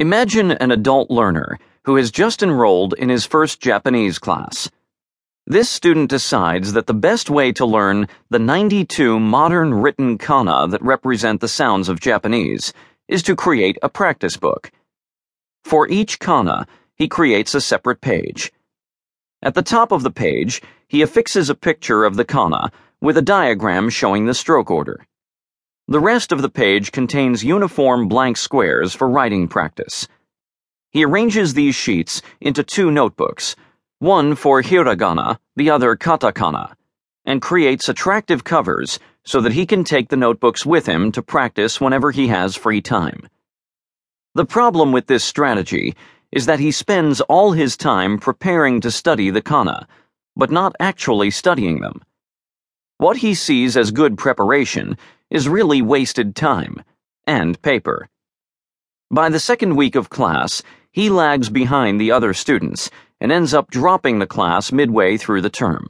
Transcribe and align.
Imagine 0.00 0.52
an 0.52 0.70
adult 0.70 1.10
learner 1.10 1.58
who 1.82 1.96
has 1.96 2.12
just 2.12 2.40
enrolled 2.40 2.94
in 2.94 3.08
his 3.08 3.26
first 3.26 3.60
Japanese 3.60 4.20
class. 4.20 4.70
This 5.44 5.68
student 5.68 6.08
decides 6.08 6.72
that 6.74 6.86
the 6.86 6.94
best 6.94 7.28
way 7.28 7.50
to 7.54 7.66
learn 7.66 8.06
the 8.30 8.38
92 8.38 9.18
modern 9.18 9.74
written 9.74 10.16
kana 10.16 10.68
that 10.68 10.82
represent 10.82 11.40
the 11.40 11.48
sounds 11.48 11.88
of 11.88 11.98
Japanese 11.98 12.72
is 13.08 13.24
to 13.24 13.34
create 13.34 13.76
a 13.82 13.88
practice 13.88 14.36
book. 14.36 14.70
For 15.64 15.88
each 15.88 16.20
kana, 16.20 16.68
he 16.94 17.08
creates 17.08 17.56
a 17.56 17.60
separate 17.60 18.00
page. 18.00 18.52
At 19.42 19.54
the 19.54 19.62
top 19.62 19.90
of 19.90 20.04
the 20.04 20.12
page, 20.12 20.62
he 20.86 21.02
affixes 21.02 21.50
a 21.50 21.56
picture 21.56 22.04
of 22.04 22.14
the 22.14 22.24
kana 22.24 22.70
with 23.00 23.16
a 23.16 23.22
diagram 23.22 23.90
showing 23.90 24.26
the 24.26 24.34
stroke 24.34 24.70
order. 24.70 25.04
The 25.90 26.00
rest 26.00 26.32
of 26.32 26.42
the 26.42 26.50
page 26.50 26.92
contains 26.92 27.42
uniform 27.42 28.08
blank 28.08 28.36
squares 28.36 28.92
for 28.92 29.08
writing 29.08 29.48
practice. 29.48 30.06
He 30.90 31.02
arranges 31.02 31.54
these 31.54 31.74
sheets 31.74 32.20
into 32.42 32.62
two 32.62 32.90
notebooks, 32.90 33.56
one 33.98 34.34
for 34.34 34.60
hiragana, 34.60 35.38
the 35.56 35.70
other 35.70 35.96
katakana, 35.96 36.74
and 37.24 37.40
creates 37.40 37.88
attractive 37.88 38.44
covers 38.44 38.98
so 39.24 39.40
that 39.40 39.54
he 39.54 39.64
can 39.64 39.82
take 39.82 40.10
the 40.10 40.16
notebooks 40.18 40.66
with 40.66 40.84
him 40.84 41.10
to 41.12 41.22
practice 41.22 41.80
whenever 41.80 42.10
he 42.10 42.28
has 42.28 42.54
free 42.54 42.82
time. 42.82 43.26
The 44.34 44.44
problem 44.44 44.92
with 44.92 45.06
this 45.06 45.24
strategy 45.24 45.96
is 46.30 46.44
that 46.44 46.60
he 46.60 46.70
spends 46.70 47.22
all 47.22 47.52
his 47.52 47.78
time 47.78 48.18
preparing 48.18 48.82
to 48.82 48.90
study 48.90 49.30
the 49.30 49.40
kana, 49.40 49.88
but 50.36 50.50
not 50.50 50.76
actually 50.80 51.30
studying 51.30 51.80
them. 51.80 52.02
What 52.98 53.16
he 53.16 53.32
sees 53.32 53.74
as 53.74 53.90
good 53.90 54.18
preparation 54.18 54.98
is 55.30 55.48
really 55.48 55.82
wasted 55.82 56.34
time 56.34 56.82
and 57.26 57.60
paper. 57.62 58.08
By 59.10 59.28
the 59.28 59.40
second 59.40 59.76
week 59.76 59.94
of 59.94 60.10
class, 60.10 60.62
he 60.92 61.10
lags 61.10 61.50
behind 61.50 62.00
the 62.00 62.10
other 62.10 62.34
students 62.34 62.90
and 63.20 63.30
ends 63.30 63.52
up 63.54 63.70
dropping 63.70 64.18
the 64.18 64.26
class 64.26 64.72
midway 64.72 65.16
through 65.16 65.42
the 65.42 65.50
term. 65.50 65.88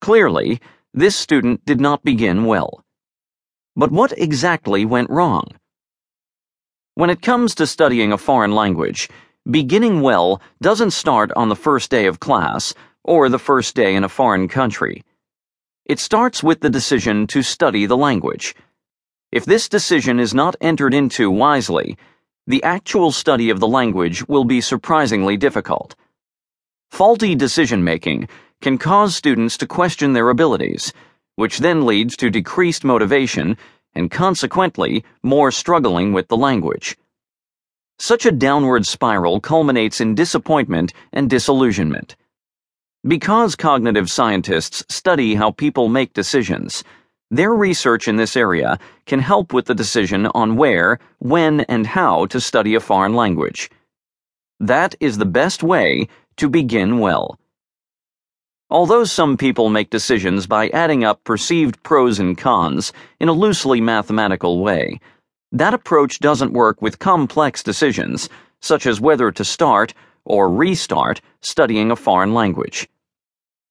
Clearly, 0.00 0.60
this 0.94 1.14
student 1.16 1.64
did 1.64 1.80
not 1.80 2.02
begin 2.02 2.44
well. 2.44 2.84
But 3.76 3.92
what 3.92 4.12
exactly 4.18 4.84
went 4.84 5.10
wrong? 5.10 5.46
When 6.94 7.10
it 7.10 7.22
comes 7.22 7.54
to 7.54 7.66
studying 7.66 8.12
a 8.12 8.18
foreign 8.18 8.52
language, 8.52 9.08
beginning 9.48 10.00
well 10.00 10.42
doesn't 10.60 10.90
start 10.90 11.30
on 11.36 11.48
the 11.48 11.56
first 11.56 11.90
day 11.90 12.06
of 12.06 12.20
class 12.20 12.74
or 13.04 13.28
the 13.28 13.38
first 13.38 13.74
day 13.74 13.94
in 13.94 14.04
a 14.04 14.08
foreign 14.08 14.48
country. 14.48 15.02
It 15.90 15.98
starts 15.98 16.40
with 16.40 16.60
the 16.60 16.70
decision 16.70 17.26
to 17.26 17.42
study 17.42 17.84
the 17.84 17.96
language. 17.96 18.54
If 19.32 19.44
this 19.44 19.68
decision 19.68 20.20
is 20.20 20.32
not 20.32 20.54
entered 20.60 20.94
into 20.94 21.32
wisely, 21.32 21.98
the 22.46 22.62
actual 22.62 23.10
study 23.10 23.50
of 23.50 23.58
the 23.58 23.66
language 23.66 24.28
will 24.28 24.44
be 24.44 24.60
surprisingly 24.60 25.36
difficult. 25.36 25.96
Faulty 26.92 27.34
decision 27.34 27.82
making 27.82 28.28
can 28.60 28.78
cause 28.78 29.16
students 29.16 29.56
to 29.56 29.66
question 29.66 30.12
their 30.12 30.30
abilities, 30.30 30.92
which 31.34 31.58
then 31.58 31.84
leads 31.84 32.16
to 32.18 32.30
decreased 32.30 32.84
motivation 32.84 33.56
and 33.92 34.12
consequently 34.12 35.02
more 35.24 35.50
struggling 35.50 36.12
with 36.12 36.28
the 36.28 36.36
language. 36.36 36.96
Such 37.98 38.24
a 38.26 38.30
downward 38.46 38.86
spiral 38.86 39.40
culminates 39.40 40.00
in 40.00 40.14
disappointment 40.14 40.92
and 41.12 41.28
disillusionment. 41.28 42.14
Because 43.06 43.56
cognitive 43.56 44.10
scientists 44.10 44.84
study 44.90 45.34
how 45.34 45.52
people 45.52 45.88
make 45.88 46.12
decisions, 46.12 46.84
their 47.30 47.54
research 47.54 48.08
in 48.08 48.16
this 48.16 48.36
area 48.36 48.78
can 49.06 49.20
help 49.20 49.54
with 49.54 49.64
the 49.64 49.74
decision 49.74 50.26
on 50.26 50.56
where, 50.56 50.98
when, 51.18 51.60
and 51.62 51.86
how 51.86 52.26
to 52.26 52.38
study 52.40 52.74
a 52.74 52.80
foreign 52.80 53.14
language. 53.14 53.70
That 54.58 54.94
is 55.00 55.16
the 55.16 55.24
best 55.24 55.62
way 55.62 56.08
to 56.36 56.50
begin 56.50 56.98
well. 56.98 57.38
Although 58.68 59.04
some 59.04 59.38
people 59.38 59.70
make 59.70 59.88
decisions 59.88 60.46
by 60.46 60.68
adding 60.68 61.02
up 61.02 61.24
perceived 61.24 61.82
pros 61.82 62.18
and 62.18 62.36
cons 62.36 62.92
in 63.18 63.28
a 63.28 63.32
loosely 63.32 63.80
mathematical 63.80 64.60
way, 64.60 65.00
that 65.52 65.72
approach 65.72 66.20
doesn't 66.20 66.52
work 66.52 66.82
with 66.82 66.98
complex 66.98 67.62
decisions, 67.62 68.28
such 68.60 68.86
as 68.86 69.00
whether 69.00 69.32
to 69.32 69.44
start 69.44 69.94
or 70.24 70.48
restart 70.48 71.20
studying 71.40 71.90
a 71.90 71.96
foreign 71.96 72.34
language. 72.34 72.88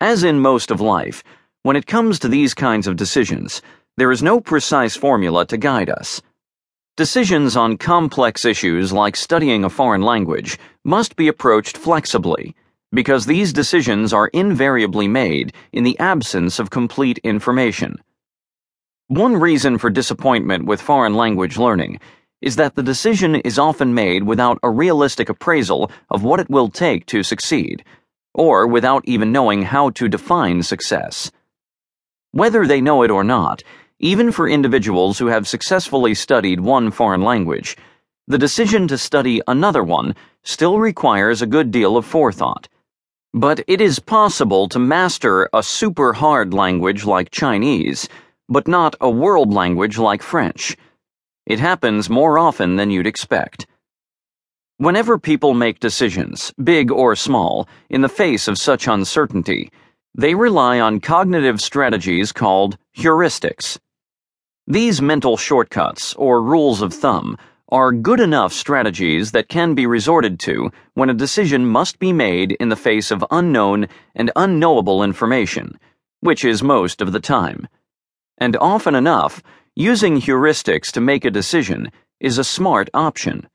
As 0.00 0.24
in 0.24 0.40
most 0.40 0.70
of 0.70 0.80
life, 0.80 1.22
when 1.62 1.76
it 1.76 1.86
comes 1.86 2.18
to 2.20 2.28
these 2.28 2.54
kinds 2.54 2.86
of 2.86 2.96
decisions, 2.96 3.60
there 3.96 4.10
is 4.10 4.22
no 4.22 4.40
precise 4.40 4.96
formula 4.96 5.44
to 5.46 5.58
guide 5.58 5.90
us. 5.90 6.22
Decisions 6.96 7.56
on 7.56 7.76
complex 7.76 8.44
issues 8.44 8.92
like 8.92 9.16
studying 9.16 9.64
a 9.64 9.70
foreign 9.70 10.02
language 10.02 10.58
must 10.84 11.16
be 11.16 11.28
approached 11.28 11.76
flexibly, 11.76 12.54
because 12.92 13.26
these 13.26 13.52
decisions 13.52 14.12
are 14.12 14.28
invariably 14.28 15.06
made 15.06 15.52
in 15.72 15.84
the 15.84 15.98
absence 15.98 16.58
of 16.58 16.70
complete 16.70 17.18
information. 17.18 17.96
One 19.08 19.36
reason 19.36 19.78
for 19.78 19.90
disappointment 19.90 20.66
with 20.66 20.80
foreign 20.80 21.14
language 21.14 21.56
learning 21.56 22.00
is 22.40 22.56
that 22.56 22.74
the 22.74 22.82
decision 22.82 23.36
is 23.36 23.58
often 23.58 23.92
made 23.94 24.24
without 24.24 24.58
a 24.62 24.70
realistic 24.70 25.28
appraisal 25.28 25.90
of 26.08 26.22
what 26.22 26.40
it 26.40 26.48
will 26.48 26.68
take 26.68 27.06
to 27.06 27.22
succeed, 27.22 27.84
or 28.34 28.66
without 28.66 29.02
even 29.06 29.32
knowing 29.32 29.62
how 29.62 29.90
to 29.90 30.08
define 30.08 30.62
success. 30.62 31.30
Whether 32.32 32.66
they 32.66 32.80
know 32.80 33.02
it 33.02 33.10
or 33.10 33.24
not, 33.24 33.62
even 33.98 34.32
for 34.32 34.48
individuals 34.48 35.18
who 35.18 35.26
have 35.26 35.46
successfully 35.46 36.14
studied 36.14 36.60
one 36.60 36.90
foreign 36.90 37.22
language, 37.22 37.76
the 38.26 38.38
decision 38.38 38.88
to 38.88 38.96
study 38.96 39.42
another 39.46 39.82
one 39.82 40.14
still 40.42 40.78
requires 40.78 41.42
a 41.42 41.46
good 41.46 41.70
deal 41.70 41.96
of 41.96 42.06
forethought. 42.06 42.68
But 43.34 43.62
it 43.66 43.80
is 43.80 43.98
possible 43.98 44.68
to 44.68 44.78
master 44.78 45.48
a 45.52 45.62
super 45.62 46.14
hard 46.14 46.54
language 46.54 47.04
like 47.04 47.30
Chinese, 47.30 48.08
but 48.48 48.66
not 48.66 48.94
a 49.00 49.10
world 49.10 49.52
language 49.52 49.98
like 49.98 50.22
French. 50.22 50.76
It 51.46 51.58
happens 51.58 52.10
more 52.10 52.38
often 52.38 52.76
than 52.76 52.90
you'd 52.90 53.06
expect. 53.06 53.66
Whenever 54.76 55.18
people 55.18 55.52
make 55.54 55.80
decisions, 55.80 56.54
big 56.62 56.90
or 56.90 57.14
small, 57.14 57.68
in 57.88 58.00
the 58.00 58.08
face 58.08 58.48
of 58.48 58.58
such 58.58 58.88
uncertainty, 58.88 59.70
they 60.14 60.34
rely 60.34 60.80
on 60.80 61.00
cognitive 61.00 61.60
strategies 61.60 62.32
called 62.32 62.78
heuristics. 62.96 63.78
These 64.66 65.02
mental 65.02 65.36
shortcuts, 65.36 66.14
or 66.14 66.42
rules 66.42 66.82
of 66.82 66.94
thumb, 66.94 67.36
are 67.68 67.92
good 67.92 68.20
enough 68.20 68.52
strategies 68.52 69.30
that 69.32 69.48
can 69.48 69.74
be 69.74 69.86
resorted 69.86 70.40
to 70.40 70.70
when 70.94 71.10
a 71.10 71.14
decision 71.14 71.66
must 71.66 71.98
be 71.98 72.12
made 72.12 72.52
in 72.52 72.68
the 72.68 72.76
face 72.76 73.10
of 73.10 73.24
unknown 73.30 73.86
and 74.14 74.32
unknowable 74.34 75.02
information, 75.02 75.78
which 76.20 76.44
is 76.44 76.62
most 76.62 77.00
of 77.00 77.12
the 77.12 77.20
time. 77.20 77.68
And 78.38 78.56
often 78.56 78.94
enough, 78.94 79.42
using 79.80 80.20
heuristics 80.20 80.92
to 80.92 81.00
make 81.00 81.24
a 81.24 81.30
decision 81.30 81.90
is 82.20 82.36
a 82.36 82.44
smart 82.44 82.90
option. 82.92 83.48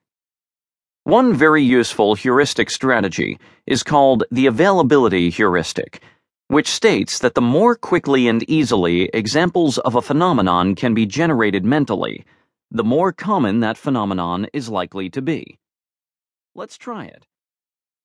One 1.04 1.36
very 1.36 1.62
useful 1.62 2.16
heuristic 2.16 2.72
strategy 2.72 3.38
is 3.68 3.84
called 3.84 4.24
the 4.32 4.48
availability 4.48 5.30
heuristic, 5.30 6.02
which 6.48 6.68
states 6.68 7.20
that 7.20 7.36
the 7.36 7.42
more 7.42 7.76
quickly 7.76 8.28
and 8.28 8.42
easily 8.50 9.04
examples 9.14 9.78
of 9.78 9.94
a 9.94 10.02
phenomenon 10.02 10.74
can 10.74 10.96
be 10.96 11.06
generated 11.06 11.64
mentally, 11.64 12.26
the 12.72 12.84
more 12.84 13.14
common 13.14 13.60
that 13.60 13.78
phenomenon 13.78 14.48
is 14.52 14.68
likely 14.68 15.12
to 15.12 15.22
be. 15.22 15.60
Let's 16.56 16.76
try 16.76 17.06
it. 17.06 17.28